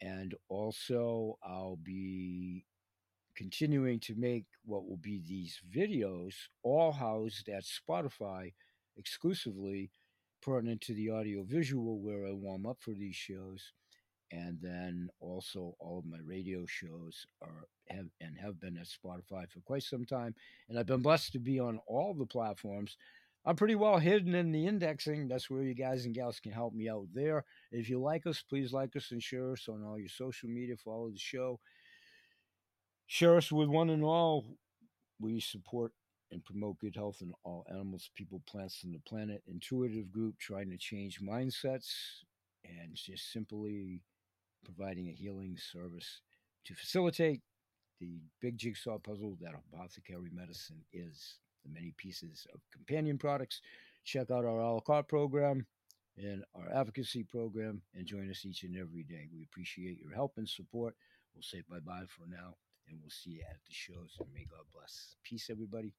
And 0.00 0.34
also, 0.48 1.38
I'll 1.42 1.78
be 1.82 2.66
continuing 3.36 4.00
to 4.00 4.14
make 4.16 4.44
what 4.64 4.86
will 4.86 4.98
be 4.98 5.22
these 5.26 5.60
videos, 5.74 6.34
all 6.62 6.92
housed 6.92 7.48
at 7.48 7.64
Spotify 7.64 8.52
exclusively, 8.96 9.90
pertinent 10.42 10.80
to 10.82 10.94
the 10.94 11.08
audio 11.08 11.44
visual 11.44 12.00
where 12.00 12.26
I 12.26 12.32
warm 12.32 12.66
up 12.66 12.78
for 12.80 12.92
these 12.92 13.14
shows. 13.14 13.72
And 14.32 14.58
then 14.62 15.10
also 15.20 15.76
all 15.78 15.98
of 15.98 16.06
my 16.06 16.16
radio 16.24 16.64
shows 16.66 17.26
are 17.42 17.68
have 17.88 18.06
and 18.20 18.34
have 18.38 18.58
been 18.58 18.78
at 18.78 18.86
Spotify 18.86 19.48
for 19.50 19.60
quite 19.60 19.82
some 19.82 20.06
time. 20.06 20.34
And 20.68 20.78
I've 20.78 20.86
been 20.86 21.02
blessed 21.02 21.32
to 21.32 21.38
be 21.38 21.60
on 21.60 21.78
all 21.86 22.14
the 22.14 22.24
platforms. 22.24 22.96
I'm 23.44 23.56
pretty 23.56 23.74
well 23.74 23.98
hidden 23.98 24.34
in 24.34 24.50
the 24.50 24.66
indexing. 24.66 25.28
That's 25.28 25.50
where 25.50 25.62
you 25.62 25.74
guys 25.74 26.06
and 26.06 26.14
gals 26.14 26.40
can 26.40 26.52
help 26.52 26.72
me 26.72 26.88
out 26.88 27.08
there. 27.12 27.44
If 27.72 27.90
you 27.90 28.00
like 28.00 28.26
us, 28.26 28.42
please 28.48 28.72
like 28.72 28.96
us 28.96 29.10
and 29.10 29.22
share 29.22 29.52
us 29.52 29.68
on 29.68 29.84
all 29.84 29.98
your 29.98 30.08
social 30.08 30.48
media. 30.48 30.76
Follow 30.76 31.10
the 31.10 31.18
show. 31.18 31.60
Share 33.06 33.36
us 33.36 33.52
with 33.52 33.68
one 33.68 33.90
and 33.90 34.04
all. 34.04 34.46
We 35.20 35.40
support 35.40 35.92
and 36.30 36.42
promote 36.44 36.78
good 36.78 36.96
health 36.96 37.18
in 37.20 37.32
all 37.44 37.66
animals, 37.68 38.08
people, 38.14 38.40
plants, 38.48 38.84
and 38.84 38.94
the 38.94 39.00
planet. 39.00 39.42
Intuitive 39.46 40.10
group 40.10 40.38
trying 40.38 40.70
to 40.70 40.78
change 40.78 41.20
mindsets 41.20 41.90
and 42.64 42.94
just 42.94 43.30
simply 43.32 44.00
providing 44.64 45.08
a 45.08 45.12
healing 45.12 45.56
service 45.56 46.20
to 46.64 46.74
facilitate 46.74 47.40
the 48.00 48.20
big 48.40 48.56
jigsaw 48.56 48.98
puzzle 48.98 49.36
that 49.40 49.54
apothecary 49.54 50.30
medicine 50.32 50.84
is. 50.92 51.38
The 51.64 51.72
many 51.72 51.94
pieces 51.96 52.46
of 52.52 52.60
companion 52.72 53.18
products. 53.18 53.60
Check 54.04 54.32
out 54.32 54.44
our 54.44 54.58
a 54.58 54.74
la 54.74 54.80
carte 54.80 55.06
program 55.08 55.66
and 56.16 56.44
our 56.56 56.68
advocacy 56.74 57.22
program 57.22 57.82
and 57.94 58.04
join 58.04 58.28
us 58.30 58.44
each 58.44 58.64
and 58.64 58.76
every 58.76 59.04
day. 59.04 59.28
We 59.32 59.44
appreciate 59.44 60.00
your 60.00 60.12
help 60.12 60.32
and 60.36 60.48
support. 60.48 60.96
We'll 61.34 61.42
say 61.42 61.62
bye 61.70 61.78
bye 61.78 62.06
for 62.08 62.26
now 62.28 62.56
and 62.88 62.98
we'll 63.00 63.10
see 63.10 63.30
you 63.30 63.42
at 63.48 63.60
the 63.66 63.72
shows. 63.72 64.16
And 64.18 64.28
may 64.34 64.44
God 64.50 64.66
bless. 64.74 65.14
Peace, 65.22 65.48
everybody. 65.50 65.94